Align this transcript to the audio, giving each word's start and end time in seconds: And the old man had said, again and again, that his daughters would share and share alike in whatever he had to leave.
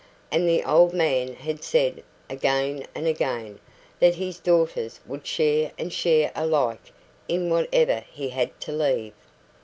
And 0.31 0.49
the 0.49 0.63
old 0.63 0.95
man 0.95 1.35
had 1.35 1.63
said, 1.63 2.01
again 2.27 2.87
and 2.95 3.05
again, 3.05 3.59
that 3.99 4.15
his 4.15 4.39
daughters 4.39 4.99
would 5.05 5.27
share 5.27 5.71
and 5.77 5.93
share 5.93 6.31
alike 6.33 6.91
in 7.27 7.51
whatever 7.51 8.03
he 8.11 8.29
had 8.29 8.59
to 8.61 8.71
leave. 8.71 9.13